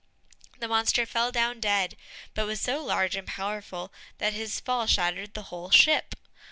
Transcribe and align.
The 0.57 0.67
monster 0.67 1.05
fell 1.05 1.31
down 1.31 1.59
dead, 1.59 1.95
but 2.33 2.47
was 2.47 2.59
so 2.59 2.83
large 2.83 3.15
and 3.15 3.27
powerful 3.27 3.93
that 4.17 4.33
his 4.33 4.59
fall 4.59 4.87
shattered 4.87 5.35
the 5.35 5.43
whole 5.53 5.69
ship. 5.69 6.15